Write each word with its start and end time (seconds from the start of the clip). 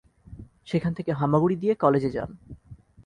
সেখান 0.65 0.91
থেকে 0.93 1.11
হামাগুড়ি 1.11 1.55
দিয়ে 1.55 1.73
কলেজে 1.75 2.09
যান। 2.09 2.29